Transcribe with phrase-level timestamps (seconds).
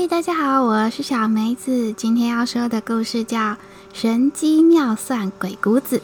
[0.00, 1.92] 嗨，大家好，我是小梅子。
[1.92, 3.38] 今天要说的故事叫
[3.92, 6.00] 《神机妙算鬼谷子》。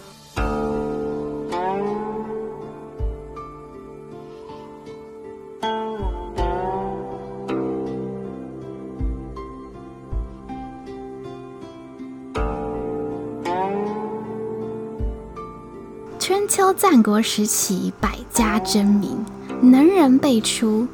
[16.19, 19.25] 春秋战国时期，百家争鸣，
[19.63, 20.87] 能人辈出。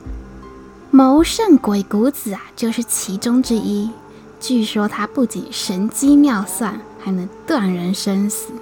[1.04, 3.90] 谋圣鬼谷子啊，就是其中之一。
[4.38, 8.52] 据说他不仅神机妙算，还能断人生死。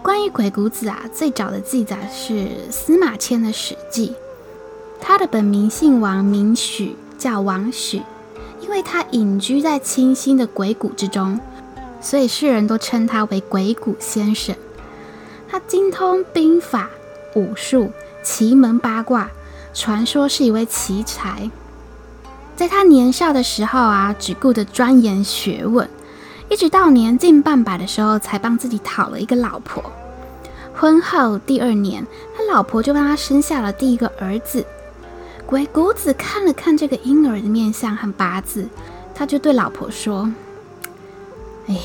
[0.00, 4.10] 关于鬼谷子啊，最早的记载是司马迁的《史记》。
[5.00, 8.00] 他的本名姓王，名许，叫王许。
[8.60, 11.40] 因为他隐居在清新的鬼谷之中，
[12.00, 14.54] 所以世人都称他为鬼谷先生。
[15.48, 16.88] 他精通兵法、
[17.34, 17.90] 武术、
[18.22, 19.28] 奇门八卦。
[19.74, 21.50] 传说是一位奇才，
[22.54, 25.90] 在他年少的时候啊，只顾着钻研学问，
[26.48, 29.82] 一直到年近半百的时候，才帮自己讨了一个老婆。
[30.72, 34.64] 婚后第二年，他老婆就帮他生下了第一个儿子。
[35.44, 38.68] 鬼谷子看了看这个婴儿的面相和八字，
[39.12, 40.32] 他就对老婆说
[41.66, 41.76] ：“哎，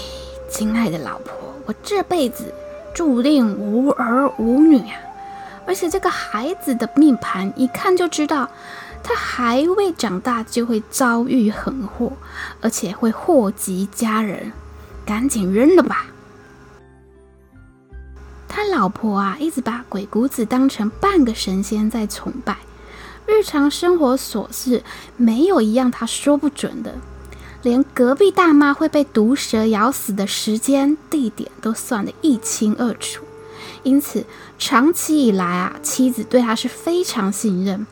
[0.48, 1.34] 亲爱的老婆，
[1.66, 2.54] 我这辈子
[2.94, 4.96] 注定无儿无女啊。”
[5.70, 8.50] 而且这个孩子的命盘一看就知道，
[9.04, 12.12] 他还未长大就会遭遇横祸，
[12.60, 14.52] 而且会祸及家人，
[15.06, 16.08] 赶紧扔了吧。
[18.48, 22.58] 他老婆啊，一直把鬼谷子当成半个神仙在崇拜，
[23.28, 24.84] 日常生活琐事
[25.18, 26.96] 没有一样他说不准的，
[27.62, 33.24] 连隔壁大妈会被毒蛇咬死的时间、地点都算得一清二楚。
[33.84, 34.26] 因此，
[34.58, 37.86] 长期以来啊，妻子对他是非常信任。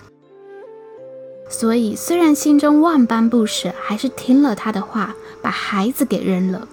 [1.50, 6.68] 所以，虽然心中万般不舍，还是听了他的话，把孩子给扔了。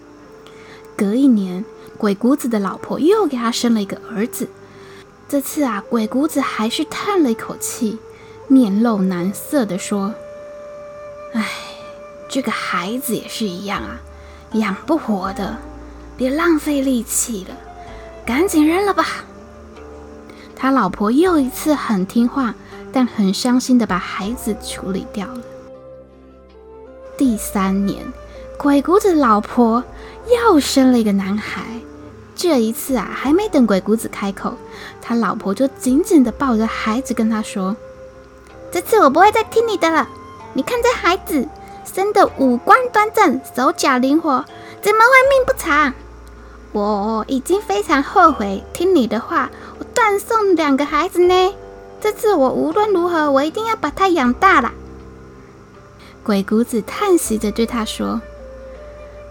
[0.97, 1.65] 隔一年，
[1.97, 4.49] 鬼谷子的老婆又给他生了一个儿子。
[5.29, 7.99] 这次啊，鬼谷子还是叹了一口气，
[8.49, 10.13] 面露难色地说
[11.35, 11.49] ：“哎，
[12.29, 14.01] 这个孩子也是一样啊，
[14.55, 15.57] 养不活的，
[16.17, 17.57] 别浪费力气了。”
[18.27, 19.25] 赶紧扔了吧！
[20.57, 22.55] 他老婆又一次很听话，
[22.93, 25.41] 但很伤心的把孩子处理掉了。
[27.19, 28.05] 第三年，
[28.57, 29.85] 鬼谷子老婆
[30.31, 31.63] 又生了一个男孩。
[32.35, 34.55] 这一次啊，还没等鬼谷子开口，
[35.01, 37.77] 他老婆就紧紧的抱着孩子，跟他说
[38.73, 40.09] ：“这次我不会再听你的了。
[40.55, 41.47] 你看这孩子
[41.85, 44.45] 生的五官端正，手脚灵活，
[44.83, 45.93] 怎么会命不长？”
[46.75, 49.49] 我已经非常后悔听你的话，
[49.79, 51.55] 我断送两个孩子呢。
[52.01, 54.73] 这次我无论如何，我一定要把他养大了。
[56.25, 58.21] 鬼谷子叹息着对他说：“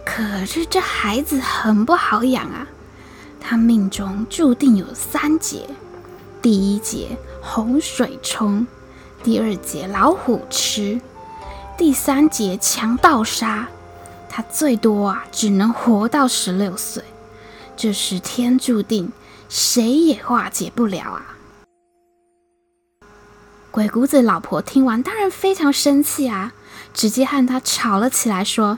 [0.05, 2.65] 可是这孩子很不好养啊，
[3.41, 5.67] 他命中注定有三劫：
[6.41, 8.65] 第一劫洪水冲，
[9.21, 11.01] 第二劫老虎吃，
[11.77, 13.67] 第三劫强盗杀。
[14.29, 17.03] 他最多啊，只能活到十六岁。”
[17.75, 19.11] 这是天注定，
[19.49, 21.35] 谁也化解不了啊！
[23.71, 26.53] 鬼谷子老婆听完，当然非常生气啊，
[26.93, 28.77] 直接和他吵了起来，说：“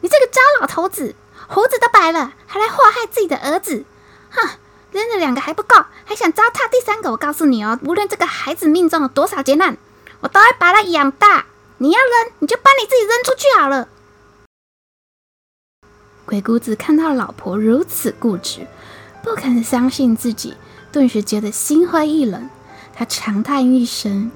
[0.00, 1.16] 你这个糟老头子，
[1.48, 3.84] 胡子都白了，还来祸害自己的儿子！
[4.30, 4.48] 哼，
[4.92, 7.10] 扔了两个还不够，还想糟蹋第三个！
[7.10, 9.76] 我告诉你哦，无论这个孩子命中了多少劫难，
[10.20, 11.46] 我都会把他养大。
[11.78, 13.88] 你要扔，你就把你自己扔出去好了。”
[16.26, 18.66] 鬼谷子看到老婆如此固执，
[19.22, 20.54] 不肯相信自己，
[20.92, 22.50] 顿时觉得心灰意冷。
[22.92, 24.30] 他长叹一声：“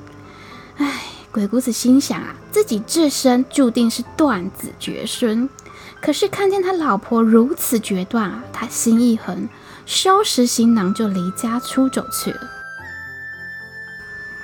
[0.78, 1.02] 唉。”
[1.32, 5.48] 鬼谷子心想啊，自己这生注定是断子绝孙。
[6.02, 9.48] 可是看见他老婆如此决断啊，他心一横，
[9.86, 12.40] 收拾行囊就离家出走去了。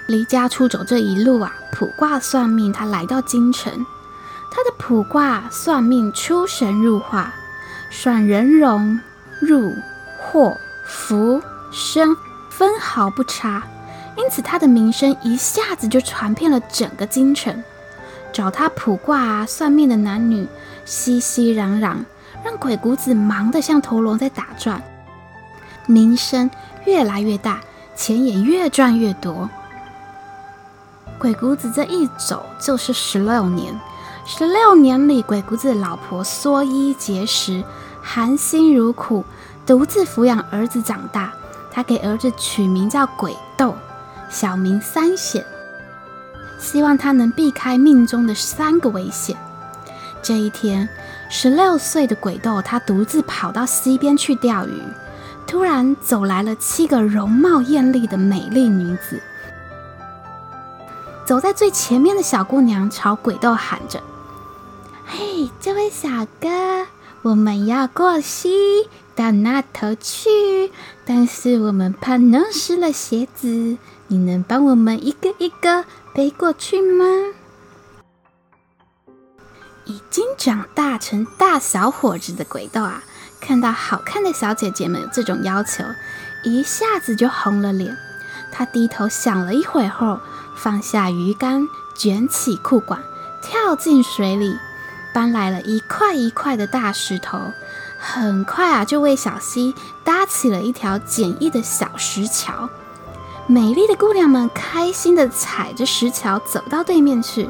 [0.07, 3.85] 离家出走这一路啊，卜卦算命，他来到京城。
[4.57, 7.31] 他的卜卦算命出神入化，
[7.91, 8.99] 算人容、
[9.39, 9.71] 入、
[10.19, 10.57] 祸、
[10.87, 12.17] 福、生，
[12.49, 13.63] 分毫不差。
[14.17, 17.63] 因此，他的名声一下子就传遍了整个京城。
[18.33, 20.49] 找他卜卦、算命的男女
[20.87, 21.97] 熙熙攘攘，
[22.43, 24.83] 让鬼谷子忙得像陀螺在打转，
[25.85, 26.51] 名声
[26.87, 27.61] 越来越大，
[27.95, 29.51] 钱也越赚越多。
[31.19, 33.79] 鬼谷子这一走就是十六年。
[34.29, 37.63] 十六年里，鬼谷子老婆缩衣节食，
[38.03, 39.25] 含辛茹苦，
[39.65, 41.33] 独自抚养儿子长大。
[41.71, 43.73] 他给儿子取名叫鬼斗，
[44.29, 45.47] 小名三显。
[46.59, 49.37] 希望他能避开命中的三个危险。
[50.21, 50.89] 这一天，
[51.29, 54.83] 十六岁的鬼豆他独自跑到溪边去钓鱼，
[55.47, 59.23] 突然走来了七个容貌艳丽的美丽女子。
[61.25, 64.01] 走在最前面的小姑娘朝鬼豆喊着
[65.61, 66.87] ：“这位小哥，
[67.23, 70.71] 我们要过溪到那头去，
[71.05, 73.79] 但是我们怕弄湿了鞋子。”
[74.09, 75.85] 你能帮我们一个一个
[76.15, 77.05] 背过去吗？
[79.85, 83.03] 已经长大成大小伙子的鬼豆啊，
[83.41, 85.83] 看到好看的小姐姐们这种要求，
[86.45, 87.97] 一下子就红了脸。
[88.53, 90.21] 他低头想了一会儿后，
[90.55, 91.67] 放下鱼竿，
[91.97, 93.03] 卷起裤管，
[93.43, 94.57] 跳进水里，
[95.17, 97.41] 搬来了一块一块的大石头，
[97.99, 99.75] 很快啊，就为小溪
[100.05, 102.69] 搭起了一条简易的小石桥。
[103.47, 107.49] 美丽的姑娘们开心地踩着石桥走到对面去，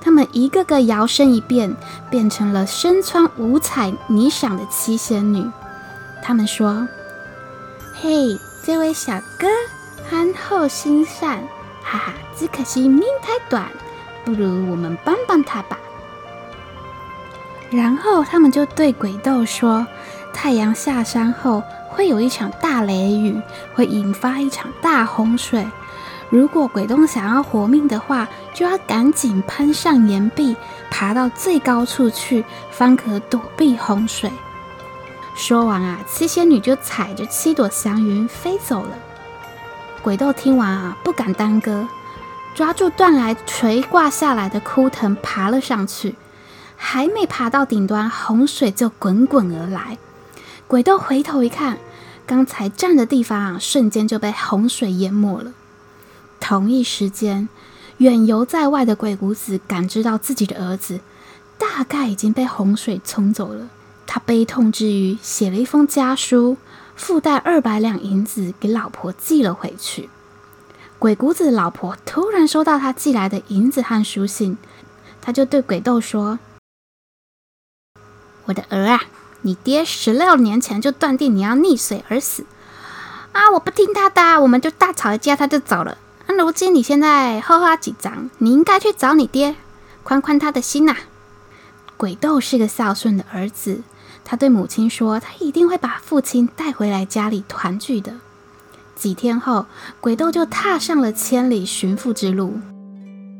[0.00, 1.76] 她们一个个摇身一变，
[2.08, 5.46] 变成了身穿五彩霓裳的七仙女。
[6.22, 6.88] 她们说
[8.00, 9.48] ：“嘿，这位小哥
[10.08, 11.42] 憨厚心善，
[11.82, 13.68] 哈哈，只可惜命太短，
[14.24, 15.78] 不如我们帮帮他吧。”
[17.70, 19.86] 然后他们就对鬼豆说
[20.34, 21.62] ：“太阳下山后。”
[21.92, 23.42] 会有一场大雷雨，
[23.74, 25.68] 会引发一场大洪水。
[26.30, 30.54] 如果鬼豆想要活命的话，就要赶紧攀上岩壁，
[30.88, 34.30] 爬到最高处去，方可躲避洪水。
[35.34, 38.96] 说完啊，七仙女就踩着七朵祥云飞走了。
[40.00, 41.88] 鬼豆听完啊，不敢耽搁，
[42.54, 46.14] 抓住断崖垂挂下来的枯藤爬了上去。
[46.82, 49.98] 还没爬到顶端，洪水就滚滚而来。
[50.66, 51.78] 鬼豆回头一看，
[52.26, 55.52] 刚才站的地方啊，瞬间就被洪水淹没了。
[56.40, 57.50] 同一时间，
[57.98, 61.00] 远游在外的鬼谷子感知到自己的儿子
[61.58, 63.68] 大概已经被洪水冲走了。
[64.06, 66.56] 他悲痛之余，写了一封家书，
[66.96, 70.08] 附带二百两银子给老婆寄了回去。
[70.98, 74.56] 鬼谷子的老婆突然收到他寄来的银子和书信，
[75.20, 76.38] 他就对鬼豆说
[78.50, 79.00] ：“我的儿啊。”
[79.42, 82.44] 你爹十六年前就断定你要溺水而死，
[83.32, 83.50] 啊！
[83.54, 85.96] 我不听他的，我们就大吵一架，他就走了。
[86.26, 89.56] 那如今你现在后花几张，你应该去找你爹，
[90.02, 90.94] 宽宽他的心呐。
[91.96, 93.80] 鬼豆是个孝顺的儿子，
[94.26, 98.16] 他对母亲说，他一定会把父亲带回来家里团聚的。
[98.94, 99.64] 几天后，
[100.02, 102.60] 鬼豆就踏上了千里寻父之路。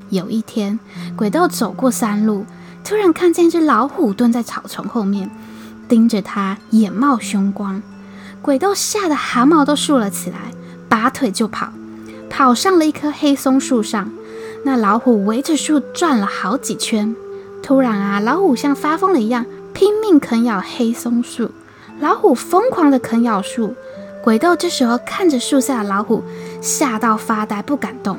[0.09, 0.81] 有一天，
[1.15, 2.47] 鬼豆走过山路，
[2.85, 5.31] 突然看见一只老虎蹲在草丛后面。
[5.89, 7.83] 盯着他，眼冒凶光，
[8.41, 10.53] 鬼豆吓得汗毛都竖了起来，
[10.89, 11.73] 拔腿就跑，
[12.31, 14.09] 跑上了一棵黑松树上。
[14.65, 17.17] 那老虎围着树转了好几圈，
[17.61, 19.45] 突然啊，老虎像发疯了一样，
[19.75, 21.51] 拼命啃咬黑松树。
[21.99, 23.75] 老虎疯狂地啃咬树，
[24.23, 26.23] 鬼豆这时候看着树下的老虎，
[26.61, 28.17] 吓到发呆，不敢动。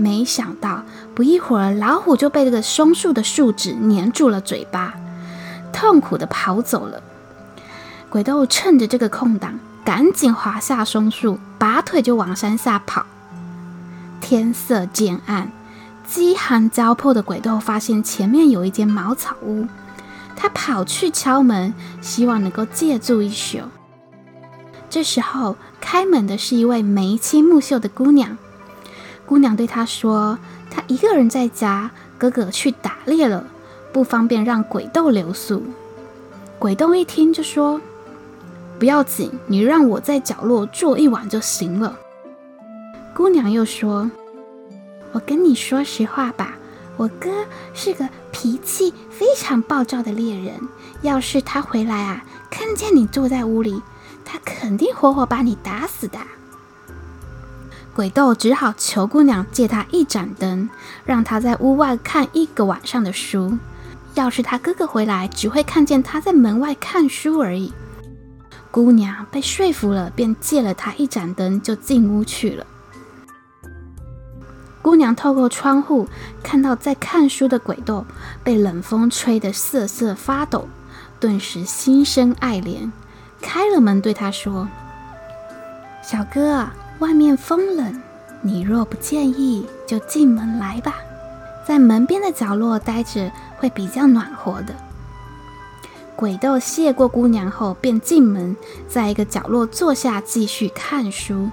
[0.00, 0.82] 没想到
[1.14, 4.94] 不一会儿，老虎就被这个松树的树脂粘住了嘴巴。
[5.72, 7.02] 痛苦的跑走了。
[8.08, 13.06] 鬼豆趁着这个空档，赶紧滑下松树，拔腿就往山下跑。
[14.20, 15.52] 天色渐暗，
[16.06, 19.66] 饥寒交迫的鬼豆发现前面有一间茅草屋，
[20.34, 23.58] 他跑去敲门，希望能够借住一宿。
[24.88, 28.36] 这时候，开门的是一位眉清目秀的姑娘。
[29.30, 30.36] 姑娘对他说
[30.68, 33.46] ：“她一个人在家，哥哥去打猎了。”
[33.94, 35.62] 不方便让鬼豆留宿。
[36.58, 37.80] 鬼豆一听就说
[38.80, 41.96] ：“不要紧，你让我在角落坐一晚就行了。”
[43.14, 44.10] 姑娘又说
[45.12, 46.56] ：“我跟你说实话吧，
[46.96, 47.30] 我哥
[47.72, 50.54] 是个脾气非常暴躁的猎人。
[51.02, 53.80] 要是他回来啊，看见你坐在屋里，
[54.24, 56.18] 他肯定活活把你打死的。”
[57.94, 60.70] 鬼豆只好求姑娘借他一盏灯，
[61.04, 63.58] 让他在屋外看一个晚上的书。
[64.14, 67.72] 要是他哥哥回来，只会看见他在门外看书而已。
[68.70, 72.66] 姑娘被说服了，便借了他一盏灯，就进屋去了。
[74.82, 76.08] 姑娘透过窗户
[76.42, 78.06] 看到在看书的鬼豆
[78.42, 80.68] 被冷风吹得瑟瑟发抖，
[81.18, 82.90] 顿时心生爱怜，
[83.42, 84.68] 开了门对他说
[86.02, 86.66] ：“小哥，
[87.00, 88.00] 外面风冷，
[88.40, 90.94] 你若不介意，就进门来吧。”
[91.66, 94.74] 在门边的角落待着会比较暖和的。
[96.16, 98.56] 鬼豆谢过姑娘后，便进门，
[98.88, 101.48] 在一个角落坐下，继续看书。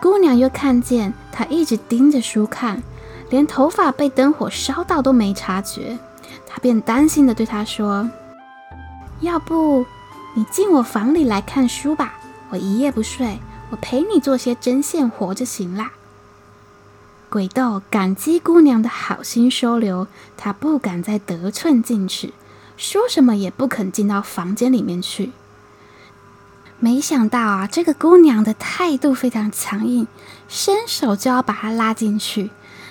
[0.00, 2.82] 姑娘又看见他一直盯着书看，
[3.30, 5.98] 连头发被灯火烧到都没察觉，
[6.46, 8.10] 她便担心地对他说
[9.20, 9.84] ：“要不
[10.34, 12.14] 你进我房里来看书吧，
[12.50, 13.38] 我一夜不睡，
[13.72, 15.92] 我陪你做些针线活就行啦。”
[17.28, 22.32] 鬼豆感激姑娘的好心收留，他不敢再得寸进尺，
[22.76, 25.32] 说什么也不肯进到房间里面去。
[26.78, 30.06] 没想到啊，这个姑娘的态度非常强硬，
[30.48, 32.50] 伸手就要把她拉进去。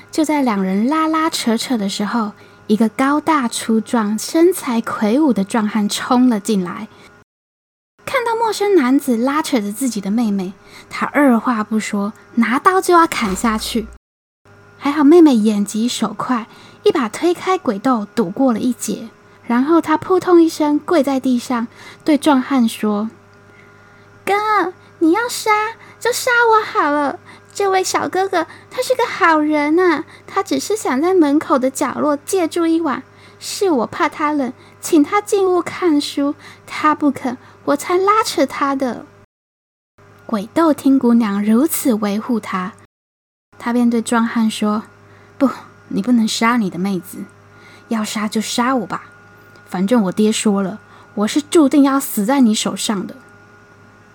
[0.10, 2.32] 就在两人拉拉扯扯的时候，
[2.66, 6.88] 一个高大粗壮、身材魁梧的壮汉冲了进来，
[8.52, 10.52] 陌生男子拉扯着自己的妹妹，
[10.90, 13.88] 他二话不说，拿刀就要砍下去。
[14.78, 16.48] 还好妹妹眼疾手快，
[16.84, 19.08] 一把推开鬼斗，躲过了一劫。
[19.48, 21.68] 然后她扑通一声跪在地上，
[22.04, 23.10] 对壮汉说
[24.28, 24.34] ：“哥，
[25.00, 25.50] 你要杀
[25.98, 27.20] 就杀我好了。
[27.54, 33.04] 这位小哥哥他是个好人啊，他只是想在门口的角落借住一晚。
[33.40, 36.36] 是我怕他冷，请他进屋看书，
[36.68, 39.06] 他不肯，我才拉扯他的。”
[40.26, 42.74] 鬼豆听姑娘如此维护他。
[43.60, 44.84] 他便对壮汉说
[45.38, 45.50] ：“不，
[45.90, 47.26] 你不能杀你的妹子，
[47.90, 49.04] 要杀就杀我吧。
[49.66, 50.80] 反正我爹说了，
[51.16, 53.16] 我是注定要死在你手上的。”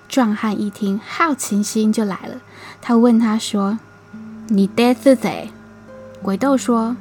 [0.08, 2.40] 壮汉一听，好奇心就来了。
[2.80, 3.78] 他问他说
[4.48, 5.50] ：“你爹是谁？”
[6.22, 6.96] 鬼豆说：“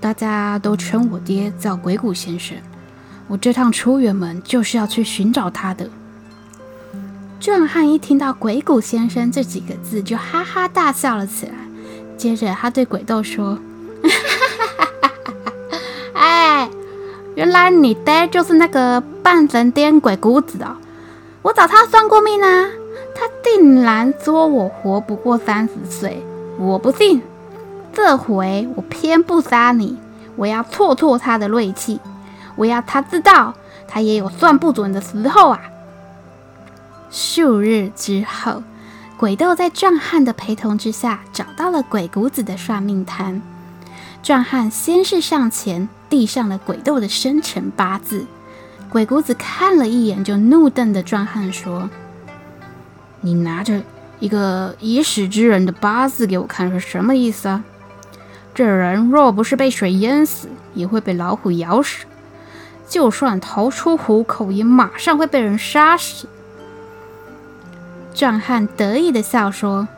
[0.00, 2.56] 大家都称我爹叫鬼谷先生。
[3.30, 5.88] 我这趟出远门就是要去寻找他的。”
[7.40, 11.52] 壮汉一听到“鬼谷先生”这几个字，就哈哈大笑了起来。
[12.18, 13.58] 接着，他对鬼豆说
[16.12, 16.68] ：“哎，
[17.34, 20.76] 原来你爹就是那个半神癫鬼谷子哦！
[21.40, 22.68] 我找他算过命啊，
[23.14, 26.22] 他定然说我活不过三十岁。
[26.58, 27.22] 我不信，
[27.94, 29.96] 这回我偏不杀你，
[30.36, 31.98] 我要挫挫他的锐气，
[32.56, 33.54] 我要他知道
[33.86, 35.60] 他也有算不准的时候啊！”
[37.10, 38.62] 数日之后。
[39.16, 43.42] 鬼豆在壮汉的陪同之下，找到了鬼谷子的算命摊。
[44.22, 48.24] 壮汉先是上前递上了鬼豆的生辰八字，
[48.88, 51.90] 鬼谷子看了一眼，就怒瞪着壮汉说
[53.20, 53.82] ：“你拿着
[54.20, 57.62] 一个已死之人的八字给我看，是什么意思啊？
[58.54, 62.06] 这人若不是被水淹死，也会被老虎咬死；
[62.90, 66.28] 就算逃出虎口，也马上会被人杀死。”
[68.12, 69.88] 壮汉得意的笑说：“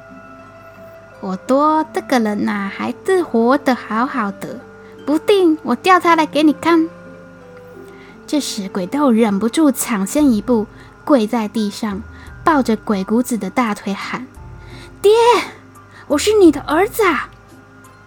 [1.20, 4.60] 我多这个人呐、还是活得好好的，
[5.06, 6.88] 不定我调他来给你看。”
[8.28, 10.66] 这时，鬼豆忍不住抢先一步，
[11.04, 12.02] 跪在地上，
[12.44, 14.26] 抱着鬼谷子的大腿喊
[15.02, 15.10] ：“爹，
[16.06, 17.30] 我是你的儿子啊！”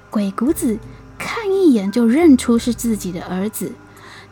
[0.10, 0.78] 鬼谷子
[1.18, 3.74] 看一眼就认出是自己的儿子，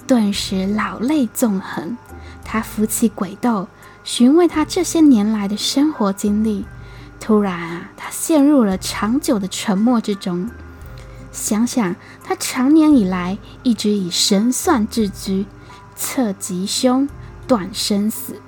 [0.07, 1.98] 顿时老泪纵横。
[2.43, 3.67] 他扶起鬼豆。
[4.03, 6.65] 询问他这些年来的生活经历，
[7.22, 10.51] 突然啊，他陷入了长久的沉默之中。
[11.31, 15.45] 想想他长年以来一直以神算自居，
[15.95, 17.07] 测吉凶、
[17.48, 18.41] 断生死，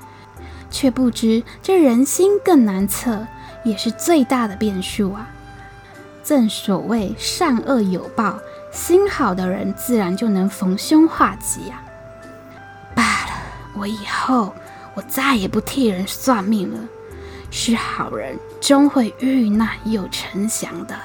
[0.69, 3.25] 却不知这人心更难测，
[3.63, 5.29] 也是最大的变数啊！
[6.21, 8.39] 正所谓善恶有报，
[8.75, 12.93] 心好的人自然就能逢凶化吉呀、啊。
[12.93, 13.31] 罢了，
[13.73, 14.53] 我以后。
[14.97, 16.79] 我再也不替人算命了，
[17.51, 20.97] 是好人终会遇难又成祥的。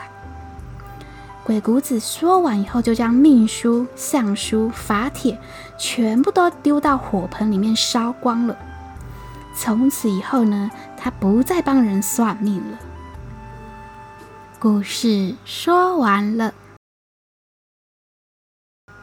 [1.43, 5.37] 鬼谷子说完以后，就将命书、相书、法帖
[5.77, 8.57] 全部都丢到火盆里面烧光了。
[9.57, 12.79] 从此以后呢，他不再帮人算命了。
[14.61, 16.55] 故事说完了。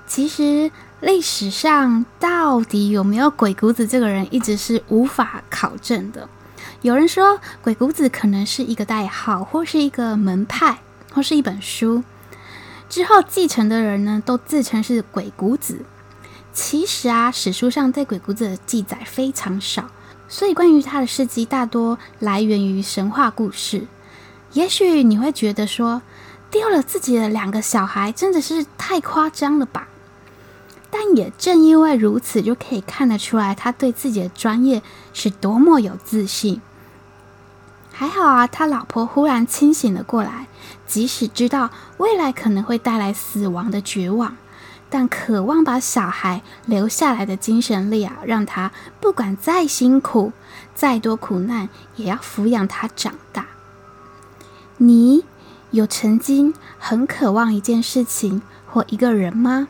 [0.07, 0.71] 其实。
[0.99, 6.27] 历史上到底有没有鬼谷子这个人，一直是无法考证的。
[6.81, 10.79] 有人说鬼谷子可能是一个代号，或是一个门派，
[11.13, 12.03] 或是一本书。
[12.89, 15.85] 之后继承的人呢，都自称是鬼谷子。
[16.51, 19.91] 其实啊，史书上对鬼谷子的记载非常少，
[20.27, 23.85] 所以关于他的事迹大多来源于神话故事。
[24.53, 26.01] 也许你会觉得说，
[26.49, 29.87] 丢了自己的两个小孩，真的是太夸张了吧？
[30.89, 34.81] 但也正因为如此，就可以看得出来他对自己的专业
[35.13, 36.61] 是多么有自信。
[37.91, 40.47] 还好啊，他老婆忽然清醒了过来，
[40.85, 44.37] 即使知道未来可能会带来死亡的绝望，
[44.89, 50.31] 但渴望把小孩留下来的精神力啊，让他不管再辛苦、
[50.75, 53.47] 再多苦难，也要抚养他长大。
[54.77, 55.25] 你
[55.71, 59.67] 有曾经很渴望一件事情或一个人吗？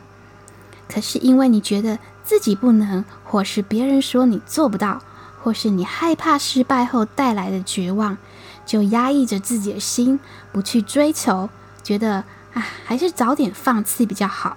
[0.88, 5.02] 可是因为你觉得自己不能，或是别人说你做不到，
[5.42, 8.16] 或是你害怕失败后带来的绝望，
[8.64, 10.18] 就压抑着自己的心，
[10.52, 11.48] 不去追求，
[11.82, 14.56] 觉得啊，还是早点放弃比较好。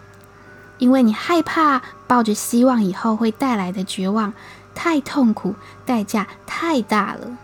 [0.78, 4.34] 因为你害怕抱着希望以后会带来的绝望
[4.74, 5.54] 太痛苦，
[5.86, 7.38] 代价太大了。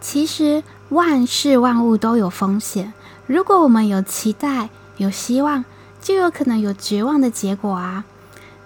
[0.00, 2.92] 其实万事万物都有风险，
[3.26, 5.64] 如果我们有期待、有希望，
[6.04, 8.04] 就有可能有绝望的结果啊。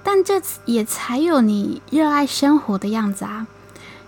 [0.02, 3.46] 但这也才有你热爱生活的样子啊。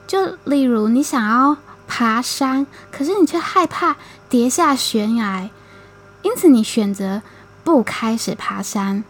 [0.07, 1.57] 就例如你想要
[1.87, 3.97] 爬山，可是你却害怕
[4.29, 5.49] 跌下悬崖，
[6.23, 7.23] 因此你选择
[7.63, 9.05] 不开始爬山。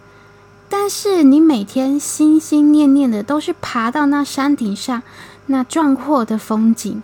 [0.68, 5.02] 但是你每天心心念念的都是爬到那山顶上
[5.46, 7.02] 那壮阔的风景，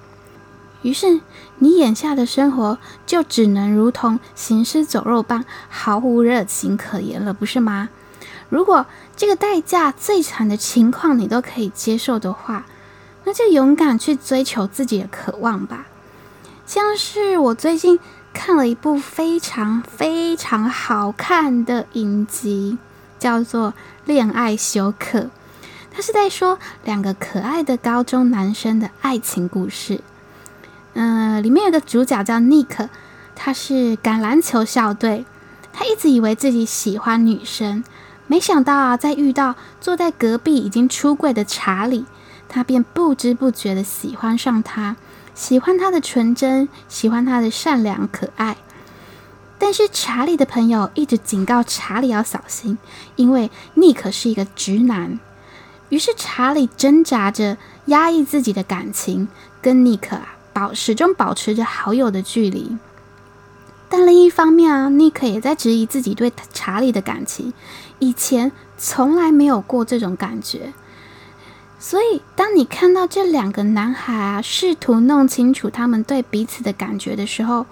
[0.82, 1.20] 于是
[1.58, 7.88] 你眼下的生活就只能如同行尸走肉般毫无热情可言了，不是吗？
[8.48, 8.86] 如果
[9.16, 12.66] 这个代价最惨的情况你都可以接受的话，
[13.24, 15.86] 那就勇敢去追求自己的渴望吧。
[16.64, 17.98] 像是我最近
[18.32, 22.76] 看了一部非常非常好看的影集，
[23.18, 23.70] 叫做
[24.04, 25.18] 《恋爱修课》，
[25.90, 30.02] 它是在说两个可爱的高中男生的爱情故事。
[30.98, 32.88] 嗯、里面有个主角叫尼克，
[33.34, 35.26] 他是橄榄球校队，
[35.70, 37.84] 他一直以为自己喜欢女生。
[38.26, 42.06] 没想到啊，在遇到坐在隔壁已经出柜的查理，
[42.48, 44.96] 他便不知不觉的喜欢上他，
[45.34, 48.56] 喜欢他的纯真，喜欢他的善良可爱。
[49.58, 52.78] 但是查理的朋友一直警告查理要小心，
[53.16, 55.20] 因为尼克是一个直男。
[55.90, 59.28] 于是查理挣扎着压抑自己的感情，
[59.60, 62.78] 跟尼克啊保始终保持着好友的距离。
[63.90, 67.52] 但另一方面啊，尼克也在质疑自己对查理的感情。
[67.98, 70.72] 以前从来没有过这种感觉，
[71.78, 77.66] 所以当你看到这两个男孩啊，试图弄清楚他们对彼此的感觉的时候，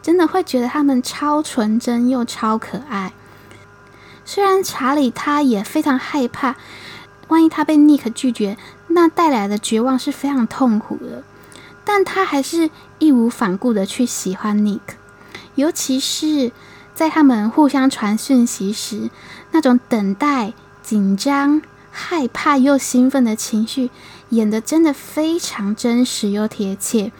[0.00, 3.12] 真的会觉得他们超纯真又超可爱。
[4.24, 6.54] 虽然查理他也非常害怕，
[7.26, 11.24] 万一他被尼克拒绝，那带来的绝望是非常痛苦的，
[11.92, 14.78] 但他还是义无反顾的去喜欢 Nick，，
[15.56, 16.52] 尤其是
[16.94, 19.10] 在他们互相传讯息时。
[19.50, 20.52] 那种等待、
[20.84, 23.90] 紧张、害怕又兴奋的情绪，
[24.28, 27.10] 演得真的非常真实又贴切，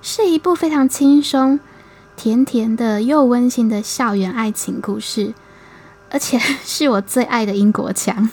[0.00, 1.60] 是一部非常轻松、
[2.16, 5.34] 甜甜的又温馨的校园爱情故事，
[6.08, 8.30] 而且是我最爱的英国腔。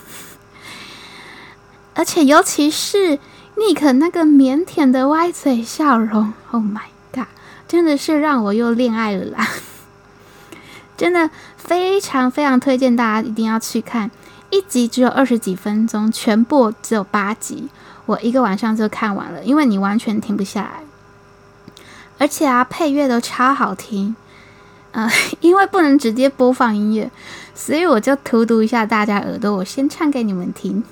[1.94, 3.20] 而且尤其是
[3.68, 6.82] 尼克那个腼腆的歪嘴笑容，Oh my
[7.14, 7.28] god，
[7.68, 9.48] 真的是让我又恋爱了啦！
[10.98, 14.10] 真的非常非常推荐大家一定要去看，
[14.50, 17.70] 一集只有二十几分钟，全部只有八集，
[18.06, 20.84] 我一个晚上就看完了，因为你完全停不下来，
[22.18, 24.16] 而且啊配乐都超好听，
[24.92, 27.10] 呃，因为不能直接播放音乐，
[27.54, 30.84] 所以我就荼毒一下大家耳朵，我先唱给你们听。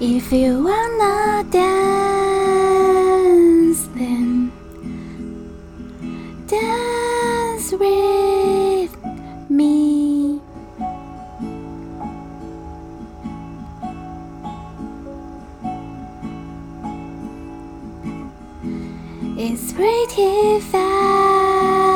[0.00, 2.68] If you wanna dance,
[3.96, 4.52] then
[6.46, 8.96] Dance with
[9.50, 10.40] me.
[19.36, 21.90] It's pretty fast,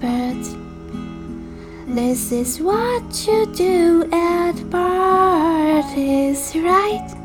[0.00, 0.36] but
[1.88, 4.08] this is what you do
[5.86, 7.15] heart is right.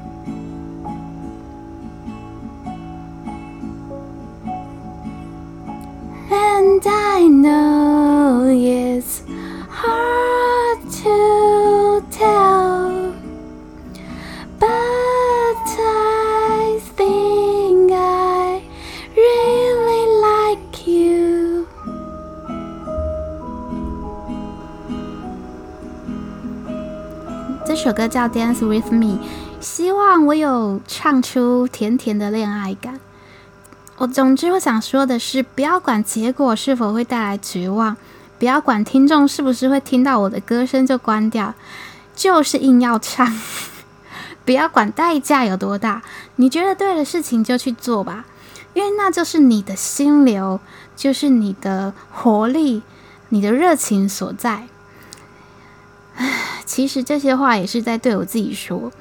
[28.02, 29.06] 歌叫《Dance with Me》，
[29.60, 33.00] 希望我有唱出甜甜的恋爱感。
[33.98, 37.96] 我总之我想说的是，不要管结果是否会带来绝望，
[38.40, 41.54] 不要管听众是不是会听到我的歌声就关掉，
[42.16, 43.40] 就是硬要唱。
[44.46, 46.02] 不要管代价有多大，
[46.38, 48.26] 你觉得对的事情就去做吧，
[48.74, 50.60] 因为那就是你的心流，
[50.96, 52.82] 就是你的活力，
[53.30, 54.64] 你的热情所在。
[56.66, 58.92] 其实这些话也是在对我自己说，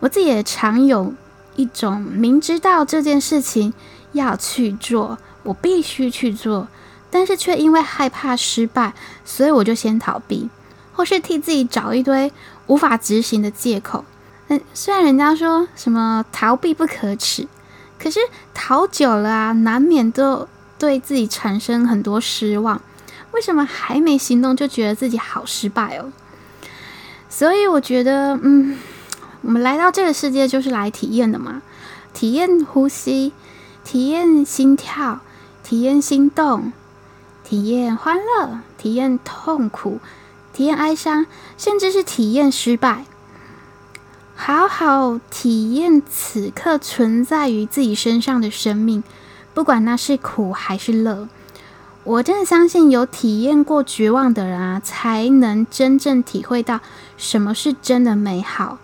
[0.00, 1.12] 我自己也常有
[1.56, 3.72] 一种明知道这件事情。
[4.12, 6.66] 要去做，我必须去做，
[7.10, 10.48] 但是却因为害怕失败，所以我就先逃避，
[10.94, 12.32] 或是替自己找一堆
[12.68, 14.06] 无法执行的借口。
[14.48, 17.46] 嗯，虽然人家说什么逃避不可耻，
[17.98, 18.18] 可是
[18.54, 22.80] 逃久了啊，难免都对自己产生很多失望。
[23.32, 26.10] 为什么还没行动就觉得自己好失败哦？
[27.28, 28.78] 所以我觉得，嗯，
[29.42, 31.62] 我们来到这个世界就是来体验的嘛，
[32.12, 33.32] 体验呼吸，
[33.84, 35.20] 体验心跳，
[35.62, 36.72] 体验心动，
[37.44, 40.00] 体验欢乐，体验痛苦，
[40.52, 43.04] 体验哀伤，甚至是体验失败，
[44.34, 49.04] 好好体验此刻存在于自己身上的生命，
[49.52, 51.28] 不管那是苦还是乐。
[52.08, 56.80] 我真的相信，有体验过绝望的人啊，才能真正体会到
[57.18, 58.78] 什么是真的美好。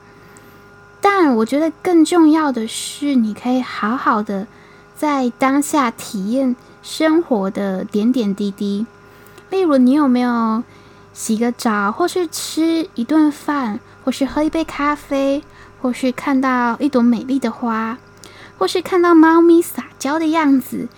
[1.00, 4.46] 但我觉得更重要的是，你可以好好的
[4.94, 8.84] 在当下体验生活的点点滴滴。
[9.48, 10.62] 例如，你有没有
[11.14, 15.42] 洗个澡，或是吃一顿饭，或是喝一杯咖啡，
[15.80, 17.96] 或是看到一朵美丽的花，
[18.58, 20.88] 或是看到猫咪撒娇的样子？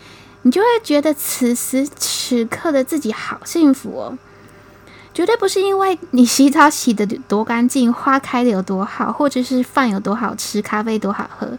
[0.47, 4.17] 你就会觉得此时此刻的自己好幸福哦，
[5.13, 11.59] 绝对不是因为你洗澡洗得多干净，花开得有多好，或者是饭有多好吃，咖啡多好喝，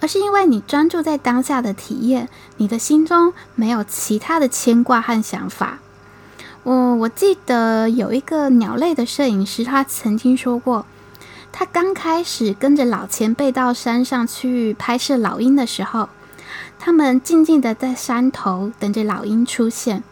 [0.00, 5.80] 而是因为你专注在当下的体验，你的心中没有其他的牵挂和想法。
[6.62, 10.86] 我我记得有一个鸟类的摄影师，他曾经说过，
[11.50, 16.08] 他刚开始跟着老前辈到山上去拍摄老鹰的时候。
[16.82, 20.02] 他们静静地在山头等着老鹰出现，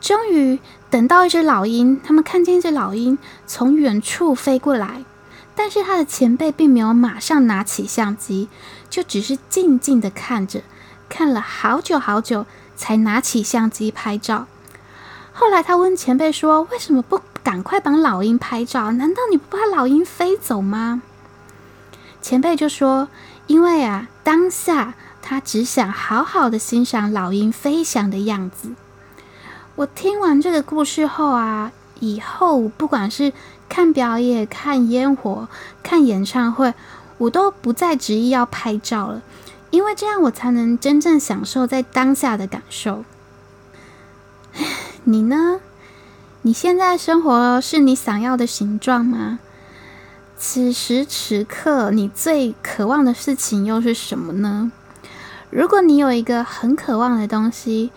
[0.00, 0.58] 终于
[0.90, 2.00] 等到一只老鹰。
[2.02, 5.04] 他们看见一只老鹰从远处飞过来，
[5.54, 8.48] 但是他的前辈并没有马上拿起相机，
[8.90, 10.62] 就只是静静地看着，
[11.08, 14.48] 看了好久好久，才拿起相机拍照。
[15.32, 18.90] 后来他问前辈说：“为什么不赶快帮老鹰拍照？
[18.90, 21.00] 难道你不怕老鹰飞走吗？”
[22.20, 23.08] 前辈就说
[23.46, 28.72] ：“因为啊，当下。”他只想好好的欣赏老鹰飞翔的样子。
[29.76, 33.32] 我听完这个故事后啊，以后不管是
[33.68, 35.48] 看表演、看烟火、
[35.82, 36.74] 看演唱会，
[37.16, 39.22] 我都不再执意要拍照了，
[39.70, 43.04] 因为这样我才能真正享受在当下的感受。
[45.04, 45.60] 你呢？
[46.42, 49.38] 你现在生活是你想要的形状吗？
[50.36, 54.72] 此时此刻，你最渴望的事情又是什么呢？
[55.52, 57.92] 如果你有一个很渴望的东西，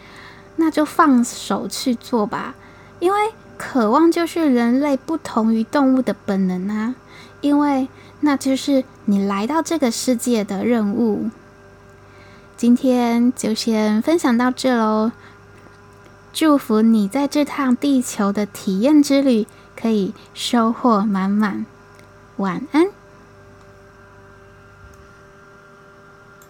[0.57, 2.53] 那就放手去做吧，
[2.99, 6.95] 因为渴望就是人类不同于动物的本能啊，
[7.39, 7.87] 因为
[8.19, 11.29] 那就是你来到这个世界的任务。
[12.57, 15.13] 今天就先分享到这喽，
[16.33, 19.47] 祝福你在这趟地球的体验之旅
[19.79, 21.65] 可以收获满满，
[22.35, 22.87] 晚安。